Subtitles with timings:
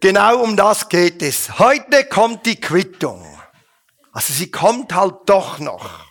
[0.00, 1.58] Genau um das geht es.
[1.58, 3.24] Heute kommt die Quittung.
[4.12, 6.06] Also sie kommt halt doch noch.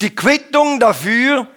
[0.00, 1.48] Die Quittung dafür,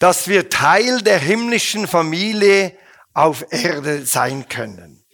[0.00, 2.76] dass wir Teil der himmlischen Familie
[3.14, 5.04] auf Erde sein können.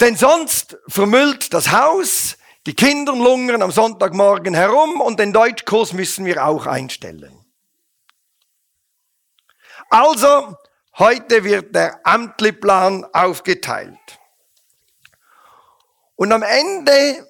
[0.00, 6.24] Denn sonst vermüllt das Haus, die Kinder lungern am Sonntagmorgen herum und den Deutschkurs müssen
[6.24, 7.44] wir auch einstellen.
[9.90, 10.56] Also,
[10.98, 13.98] heute wird der Amtli-Plan aufgeteilt.
[16.16, 17.26] Und am Ende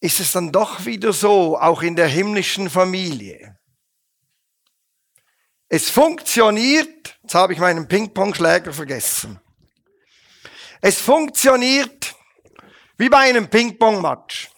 [0.00, 3.58] ist es dann doch wieder so, auch in der himmlischen Familie.
[5.68, 9.38] Es funktioniert, jetzt habe ich meinen Ping-Pong-Schläger vergessen.
[10.80, 12.16] Es funktioniert
[12.96, 14.50] wie bei einem Ping-Pong-Match.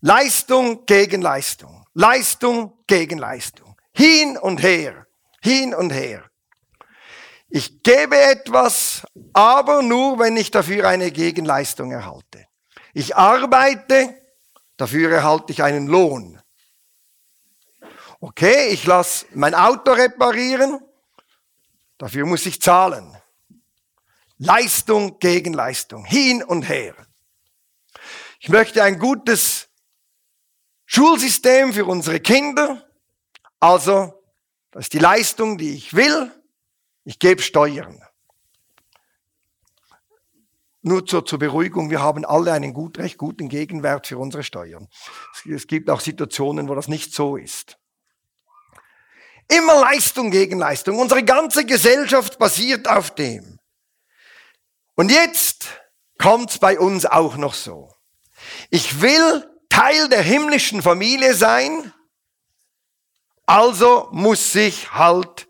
[0.00, 1.86] Leistung gegen Leistung.
[1.94, 3.76] Leistung gegen Leistung.
[3.94, 5.06] Hin und her.
[5.42, 6.27] Hin und her.
[7.48, 12.46] Ich gebe etwas, aber nur, wenn ich dafür eine Gegenleistung erhalte.
[12.92, 14.14] Ich arbeite,
[14.76, 16.40] dafür erhalte ich einen Lohn.
[18.20, 20.80] Okay, ich lasse mein Auto reparieren,
[21.96, 23.16] dafür muss ich zahlen.
[24.38, 26.94] Leistung gegen Leistung, hin und her.
[28.40, 29.68] Ich möchte ein gutes
[30.84, 32.86] Schulsystem für unsere Kinder,
[33.58, 34.14] also
[34.70, 36.30] das ist die Leistung, die ich will.
[37.08, 38.04] Ich gebe Steuern.
[40.82, 44.88] Nur zur, zur Beruhigung, wir haben alle einen gut, recht guten Gegenwert für unsere Steuern.
[45.50, 47.78] Es gibt auch Situationen, wo das nicht so ist.
[49.48, 50.98] Immer Leistung gegen Leistung.
[50.98, 53.58] Unsere ganze Gesellschaft basiert auf dem.
[54.94, 55.80] Und jetzt
[56.18, 57.90] kommt's bei uns auch noch so.
[58.68, 61.90] Ich will Teil der himmlischen Familie sein,
[63.46, 65.47] also muss ich halt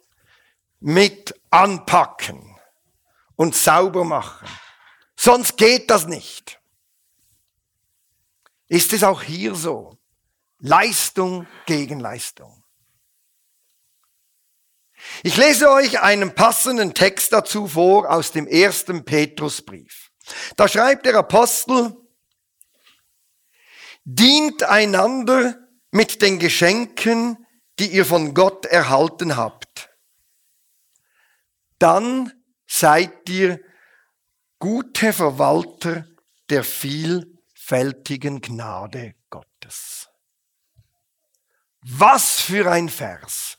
[0.80, 2.56] mit anpacken
[3.36, 4.48] und sauber machen.
[5.16, 6.60] Sonst geht das nicht.
[8.68, 9.98] Ist es auch hier so?
[10.60, 12.64] Leistung gegen Leistung.
[15.22, 20.10] Ich lese euch einen passenden Text dazu vor aus dem ersten Petrusbrief.
[20.56, 21.96] Da schreibt der Apostel,
[24.04, 25.56] dient einander
[25.90, 27.46] mit den Geschenken,
[27.78, 29.87] die ihr von Gott erhalten habt.
[31.78, 32.32] Dann
[32.66, 33.60] seid ihr
[34.58, 36.06] gute Verwalter
[36.50, 40.08] der vielfältigen Gnade Gottes.
[41.82, 43.58] Was für ein Vers.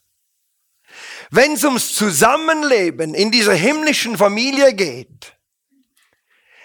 [1.29, 5.37] Wenn es ums Zusammenleben in dieser himmlischen Familie geht,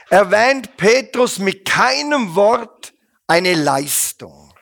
[0.08, 2.94] erwähnt Petrus mit keinem Wort
[3.26, 4.54] eine Leistung.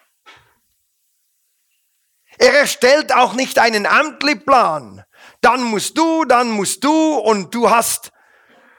[2.39, 5.05] Er erstellt auch nicht einen Amtli-Plan.
[5.43, 8.13] Dann musst du, dann musst du und du hast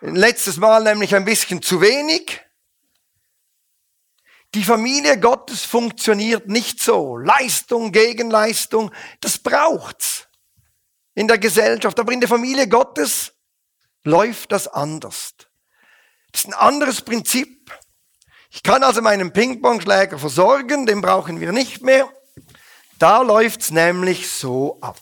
[0.02, 2.42] letztes Mal nämlich ein bisschen zu wenig.
[4.56, 7.18] Die Familie Gottes funktioniert nicht so.
[7.18, 10.28] Leistung gegen Leistung, das braucht's
[11.16, 12.00] in der Gesellschaft.
[12.00, 13.34] Aber in der Familie Gottes
[14.06, 15.34] läuft das anders.
[16.32, 17.72] Das ist ein anderes Prinzip.
[18.52, 22.08] Ich kann also meinen Ping-Pong-Schläger versorgen, den brauchen wir nicht mehr.
[23.00, 24.98] Da läuft's nämlich so ab.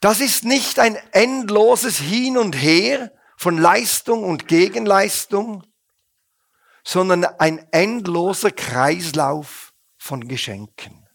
[0.00, 5.64] Das ist nicht ein endloses Hin und Her von Leistung und Gegenleistung,
[6.84, 11.06] sondern ein endloser Kreislauf von Geschenken,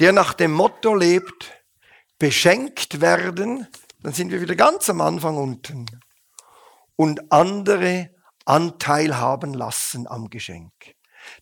[0.00, 1.52] der nach dem Motto lebt,
[2.18, 3.68] beschenkt werden,
[4.00, 5.86] dann sind wir wieder ganz am Anfang unten,
[6.96, 8.10] und andere
[8.44, 10.72] Anteil haben lassen am Geschenk.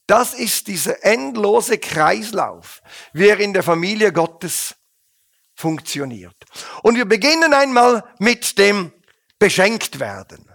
[0.06, 2.82] Das ist dieser endlose Kreislauf,
[3.12, 4.74] wie er in der Familie Gottes
[5.54, 6.36] funktioniert.
[6.82, 8.92] Und wir beginnen einmal mit dem
[9.38, 10.48] beschenkt werden.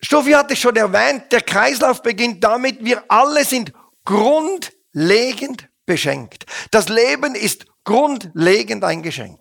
[0.00, 3.72] Stoffi hatte schon erwähnt, der Kreislauf beginnt damit, wir alle sind
[4.04, 6.46] grundlegend beschenkt.
[6.70, 9.40] Das Leben ist grundlegend ein Geschenk.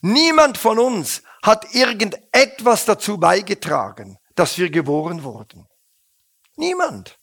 [0.00, 5.66] Niemand von uns hat irgendetwas dazu beigetragen, dass wir geboren wurden.
[6.56, 7.18] Niemand.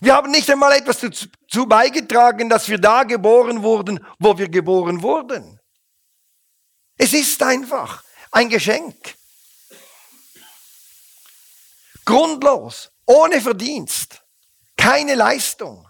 [0.00, 5.02] Wir haben nicht einmal etwas dazu beigetragen, dass wir da geboren wurden, wo wir geboren
[5.02, 5.60] wurden.
[6.96, 9.16] Es ist einfach ein Geschenk.
[12.04, 14.22] Grundlos, ohne Verdienst,
[14.76, 15.88] keine Leistung.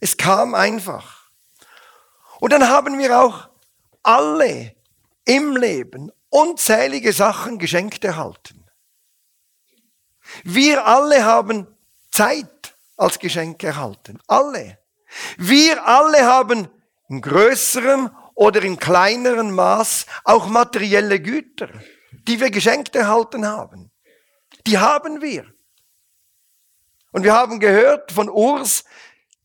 [0.00, 1.30] Es kam einfach.
[2.40, 3.48] Und dann haben wir auch
[4.02, 4.74] alle
[5.24, 8.63] im Leben unzählige Sachen geschenkt erhalten.
[10.42, 11.66] Wir alle haben
[12.10, 14.20] Zeit als Geschenk erhalten.
[14.26, 14.78] Alle.
[15.36, 16.68] Wir alle haben
[17.08, 21.68] in größerem oder in kleineren Maß auch materielle Güter,
[22.26, 23.92] die wir geschenkt erhalten haben.
[24.66, 25.46] Die haben wir.
[27.12, 28.84] Und wir haben gehört von Urs,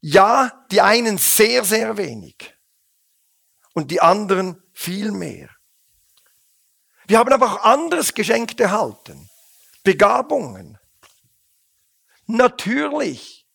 [0.01, 2.55] ja, die einen sehr, sehr wenig
[3.73, 5.49] und die anderen viel mehr.
[7.05, 9.29] Wir haben aber auch anderes geschenkt erhalten.
[9.83, 10.78] Begabungen.
[12.29, 13.47] Natürlich.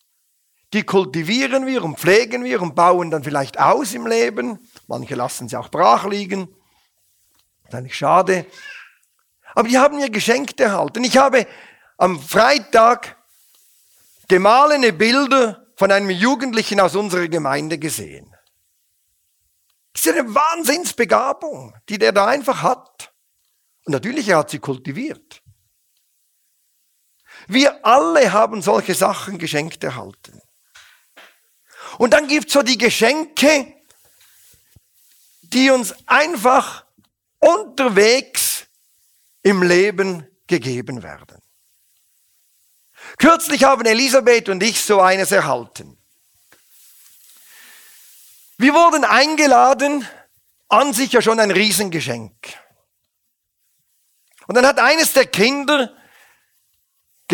[0.72, 4.58] Die kultivieren wir und pflegen wir und bauen dann vielleicht aus im Leben.
[4.88, 6.48] Manche lassen sie auch brach liegen.
[7.62, 8.46] Das ist eigentlich schade.
[9.54, 11.04] Aber die haben mir geschenkt erhalten.
[11.04, 11.46] Ich habe
[11.98, 13.16] am Freitag
[14.26, 18.34] gemahlene Bilder von einem Jugendlichen aus unserer Gemeinde gesehen.
[19.92, 23.14] Das ist eine Wahnsinnsbegabung, die der da einfach hat.
[23.84, 25.43] Und natürlich, er hat sie kultiviert.
[27.46, 30.40] Wir alle haben solche Sachen geschenkt erhalten.
[31.98, 33.74] Und dann gibt es so die Geschenke,
[35.42, 36.84] die uns einfach
[37.38, 38.66] unterwegs
[39.42, 41.40] im Leben gegeben werden.
[43.18, 45.98] Kürzlich haben Elisabeth und ich so eines erhalten.
[48.56, 50.08] Wir wurden eingeladen,
[50.68, 52.34] an sich ja schon ein Riesengeschenk.
[54.46, 55.94] Und dann hat eines der Kinder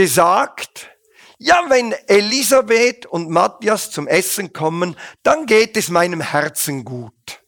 [0.01, 0.89] gesagt,
[1.37, 7.43] ja, wenn Elisabeth und Matthias zum Essen kommen, dann geht es meinem Herzen gut.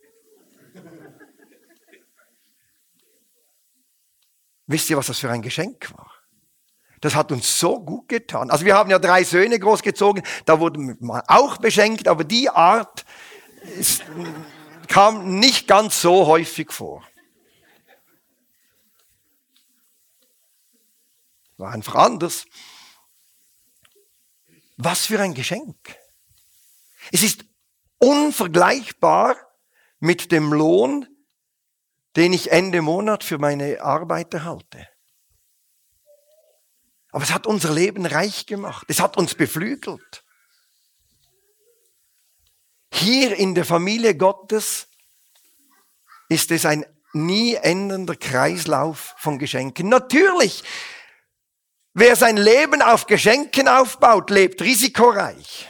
[4.67, 6.11] Wisst ihr, was das für ein Geschenk war?
[7.01, 8.51] Das hat uns so gut getan.
[8.51, 13.07] Also wir haben ja drei Söhne großgezogen, da wurde man auch beschenkt, aber die Art
[13.79, 14.05] ist,
[14.89, 17.03] kam nicht ganz so häufig vor.
[21.63, 22.47] War einfach anders.
[24.77, 25.97] Was für ein Geschenk.
[27.13, 27.45] Es ist
[27.99, 29.37] unvergleichbar
[30.01, 31.07] mit dem Lohn,
[32.17, 34.89] den ich Ende Monat für meine Arbeit erhalte.
[37.13, 38.85] Aber es hat unser Leben reich gemacht.
[38.89, 40.25] Es hat uns beflügelt.
[42.93, 44.89] Hier in der Familie Gottes
[46.29, 49.89] ist es ein nie endender Kreislauf von Geschenken.
[49.89, 50.65] Natürlich
[51.95, 55.69] Wer sein Leben auf Geschenken aufbaut, lebt risikoreich.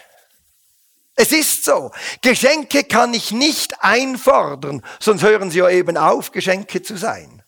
[1.14, 1.90] Es ist so.
[2.22, 7.42] Geschenke kann ich nicht einfordern, sonst hören sie ja eben auf, Geschenke zu sein.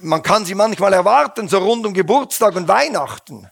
[0.00, 3.50] Man kann sie manchmal erwarten, so rund um Geburtstag und Weihnachten.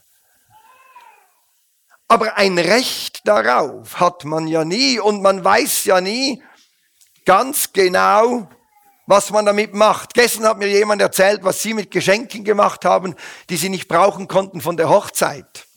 [2.07, 6.43] Aber ein Recht darauf hat man ja nie und man weiß ja nie
[7.25, 8.47] ganz genau,
[9.05, 10.13] was man damit macht.
[10.13, 13.15] Gestern hat mir jemand erzählt, was sie mit Geschenken gemacht haben,
[13.49, 15.67] die sie nicht brauchen konnten von der Hochzeit.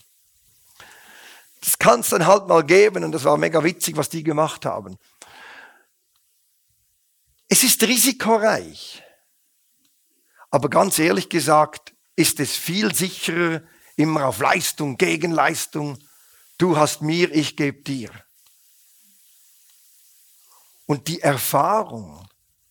[1.60, 4.64] Das kann es dann halt mal geben und das war mega witzig, was die gemacht
[4.64, 4.96] haben.
[7.48, 9.02] Es ist risikoreich.
[10.50, 13.62] Aber ganz ehrlich gesagt ist es viel sicherer,
[13.96, 15.98] immer auf Leistung, Gegenleistung.
[16.56, 18.10] Du hast mir, ich gebe dir.
[20.86, 22.26] Und die Erfahrung,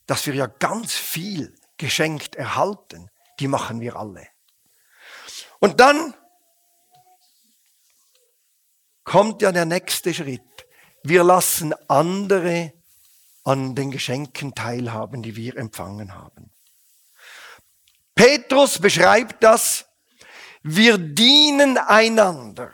[0.08, 3.10] dass wir ja ganz viel geschenkt erhalten,
[3.40, 4.28] die machen wir alle.
[5.60, 6.14] Und dann
[9.04, 10.42] kommt ja der nächste Schritt.
[11.04, 12.74] Wir lassen andere
[13.44, 16.52] an den Geschenken teilhaben, die wir empfangen haben.
[18.16, 19.86] Petrus beschreibt das,
[20.64, 22.74] wir dienen einander.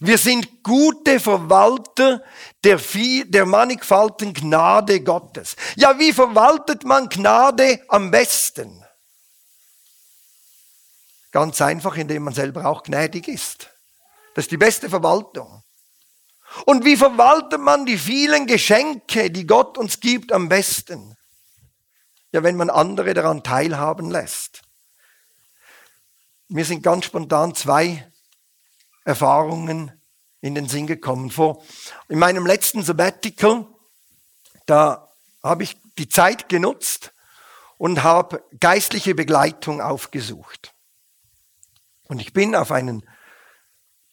[0.00, 0.64] Wir sind
[1.06, 2.22] gute Verwalter
[2.64, 2.80] der,
[3.26, 5.54] der mannigfaltigen Gnade Gottes.
[5.76, 8.84] Ja, wie verwaltet man Gnade am besten?
[11.30, 13.70] Ganz einfach, indem man selber auch gnädig ist.
[14.34, 15.62] Das ist die beste Verwaltung.
[16.64, 21.16] Und wie verwaltet man die vielen Geschenke, die Gott uns gibt, am besten?
[22.32, 24.62] Ja, wenn man andere daran teilhaben lässt.
[26.48, 28.10] Mir sind ganz spontan zwei
[29.04, 29.92] Erfahrungen
[30.40, 31.30] in den Sinn gekommen.
[31.30, 31.64] Vor,
[32.08, 33.66] in meinem letzten Sabbatical,
[34.66, 35.10] da
[35.42, 37.12] habe ich die Zeit genutzt
[37.78, 40.74] und habe geistliche Begleitung aufgesucht.
[42.08, 43.08] Und ich bin auf einen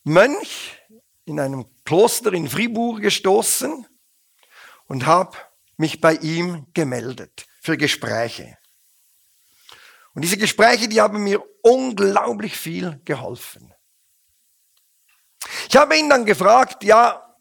[0.04, 0.80] Mönch
[1.26, 3.88] in einem Kloster in Fribourg gestoßen
[4.88, 5.38] und habe
[5.78, 8.58] mich bei ihm gemeldet für Gespräche.
[10.14, 13.74] Und diese Gespräche, die haben mir unglaublich viel geholfen.
[15.74, 17.36] Ich habe ihn dann gefragt, ja,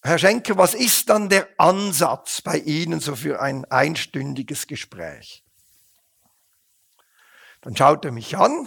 [0.00, 5.44] Herr Schenker, was ist dann der Ansatz bei Ihnen so für ein einstündiges Gespräch?
[7.60, 8.66] Dann schaut er mich an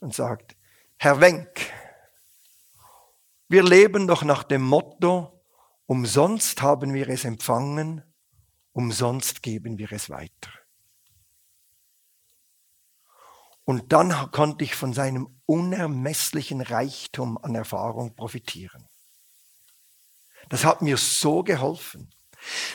[0.00, 0.56] und sagt,
[0.96, 1.72] Herr Wenk,
[3.46, 5.40] wir leben doch nach dem Motto,
[5.86, 8.02] umsonst haben wir es empfangen,
[8.72, 10.50] umsonst geben wir es weiter.
[13.62, 18.86] Und dann konnte ich von seinem unermesslichen Reichtum an Erfahrung profitieren.
[20.50, 22.10] Das hat mir so geholfen.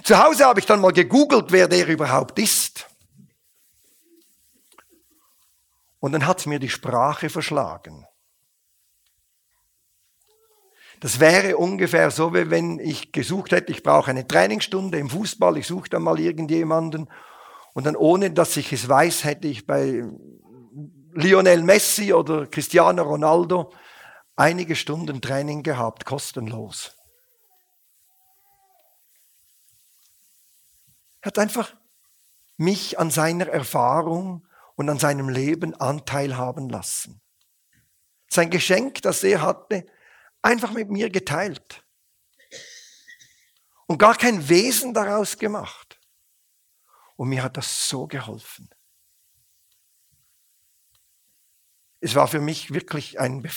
[0.03, 2.89] Zu Hause habe ich dann mal gegoogelt, wer der überhaupt ist.
[5.99, 8.05] Und dann hat es mir die Sprache verschlagen.
[10.99, 15.57] Das wäre ungefähr so, wie wenn ich gesucht hätte, ich brauche eine Trainingsstunde im Fußball,
[15.57, 17.09] ich suche dann mal irgendjemanden
[17.73, 20.03] und dann ohne, dass ich es weiß, hätte ich bei
[21.15, 23.73] Lionel Messi oder Cristiano Ronaldo
[24.35, 26.95] einige Stunden Training gehabt, kostenlos.
[31.21, 31.75] Er hat einfach
[32.57, 37.21] mich an seiner Erfahrung und an seinem Leben Anteil haben lassen.
[38.27, 39.85] Sein Geschenk, das er hatte,
[40.41, 41.85] einfach mit mir geteilt.
[43.85, 45.99] Und gar kein Wesen daraus gemacht.
[47.15, 48.69] Und mir hat das so geholfen.
[52.03, 53.49] Es war für mich wirklich ein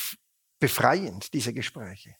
[0.61, 2.15] befreiend, diese Gespräche.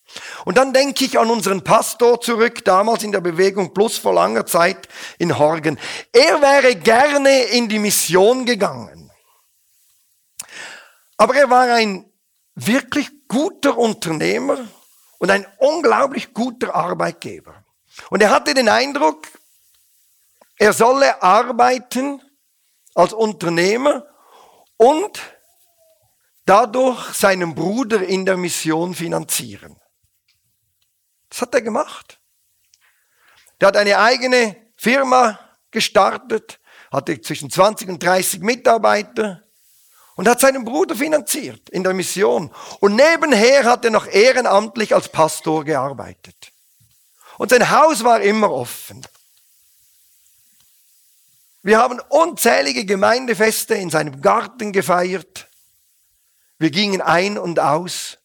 [0.45, 4.45] Und dann denke ich an unseren Pastor zurück, damals in der Bewegung Plus vor langer
[4.45, 5.79] Zeit in Horgen.
[6.13, 9.13] Er wäre gerne in die Mission gegangen.
[11.17, 12.11] Aber er war ein
[12.57, 14.59] wirklich guter Unternehmer
[15.19, 17.65] und ein unglaublich guter Arbeitgeber.
[18.11, 19.29] Und er hatte den Eindruck,
[20.59, 22.21] er solle arbeiten
[22.95, 24.05] als Unternehmer
[24.77, 25.36] und
[26.47, 29.77] dadurch seinen Bruder in der Mission finanzieren.
[31.29, 32.19] Das hat er gemacht.
[33.61, 35.39] Der hat eine eigene Firma
[35.71, 36.61] gestartet,
[36.91, 39.43] hatte zwischen 20 und 30 Mitarbeiter
[40.15, 42.55] und hat seinen Bruder finanziert in der Mission.
[42.81, 46.53] Und nebenher hat er noch ehrenamtlich als Pastor gearbeitet.
[47.39, 49.07] Und sein Haus war immer offen.
[51.63, 55.49] Wir haben unzählige Gemeindefeste in seinem Garten gefeiert.
[56.59, 58.19] Wir gingen ein und aus.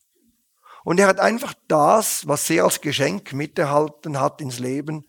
[0.84, 5.06] Und er hat einfach das, was er als Geschenk miterhalten hat ins Leben,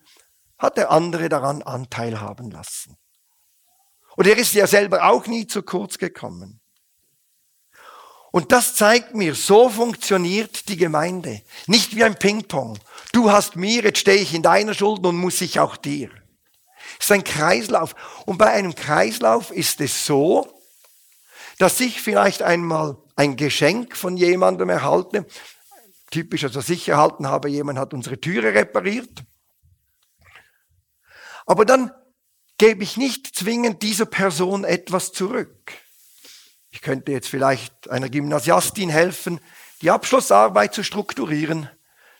[0.57, 2.97] hat er andere daran Anteil haben lassen.
[4.15, 6.61] Und er ist ja selber auch nie zu kurz gekommen.
[8.31, 11.43] Und das zeigt mir, so funktioniert die Gemeinde.
[11.67, 12.79] Nicht wie ein Ping-Pong.
[13.11, 16.09] Du hast mir, jetzt stehe ich in deiner Schuld und muss ich auch dir.
[16.99, 17.95] Es ist ein Kreislauf.
[18.25, 20.47] Und bei einem Kreislauf ist es so,
[21.59, 25.25] dass ich vielleicht einmal ein Geschenk von jemandem erhalte.
[26.11, 29.23] Typisch, also sicher erhalten habe, jemand hat unsere Türe repariert.
[31.45, 31.91] Aber dann
[32.57, 35.73] gebe ich nicht zwingend dieser Person etwas zurück.
[36.69, 39.39] Ich könnte jetzt vielleicht einer Gymnasiastin helfen,
[39.81, 41.69] die Abschlussarbeit zu strukturieren,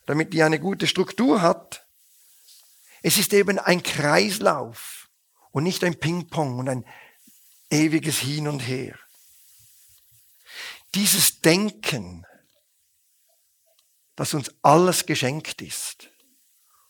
[0.06, 1.88] damit die eine gute Struktur hat.
[3.02, 5.10] Es ist eben ein Kreislauf
[5.52, 6.86] und nicht ein Ping-Pong und ein
[7.70, 8.98] ewiges Hin und Her
[10.96, 12.26] dieses Denken,
[14.16, 16.10] dass uns alles geschenkt ist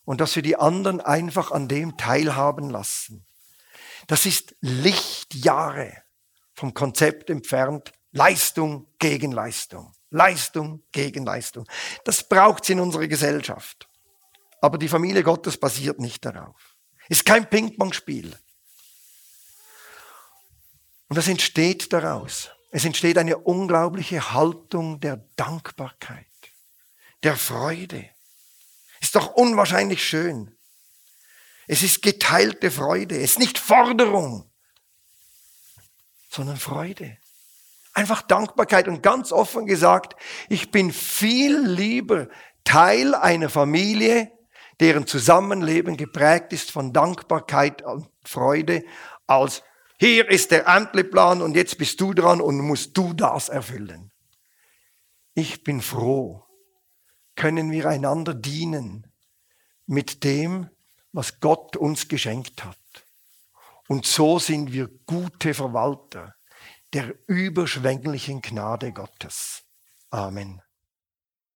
[0.04, 3.26] und dass wir die anderen einfach an dem teilhaben lassen,
[4.08, 6.04] das ist Lichtjahre
[6.54, 11.66] vom Konzept entfernt, Leistung gegen Leistung, Leistung gegen Leistung.
[12.04, 13.88] Das braucht es in unserer Gesellschaft.
[14.62, 16.78] Aber die Familie Gottes basiert nicht darauf.
[17.10, 18.38] Ist kein Ping-Pong-Spiel.
[21.10, 22.50] Und das entsteht daraus.
[22.76, 26.26] Es entsteht eine unglaubliche Haltung der Dankbarkeit,
[27.22, 28.10] der Freude.
[29.00, 30.58] Ist doch unwahrscheinlich schön.
[31.68, 33.16] Es ist geteilte Freude.
[33.18, 34.52] Es ist nicht Forderung,
[36.32, 37.16] sondern Freude.
[37.94, 42.28] Einfach Dankbarkeit und ganz offen gesagt, ich bin viel lieber
[42.64, 44.32] Teil einer Familie,
[44.80, 48.84] deren Zusammenleben geprägt ist von Dankbarkeit und Freude,
[49.28, 49.62] als
[50.04, 54.12] hier ist der Amtleplan und jetzt bist du dran und musst du das erfüllen.
[55.34, 56.44] Ich bin froh,
[57.38, 59.08] können wir einander dienen
[59.86, 60.70] mit dem,
[61.14, 62.78] was Gott uns geschenkt hat.
[63.88, 66.36] Und so sind wir gute Verwalter
[66.92, 69.64] der überschwänglichen Gnade Gottes.
[70.10, 70.62] Amen.